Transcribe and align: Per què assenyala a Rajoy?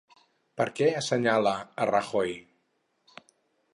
Per 0.61 0.65
què 0.79 0.87
assenyala 1.01 1.53
a 1.55 1.87
Rajoy? 1.93 2.35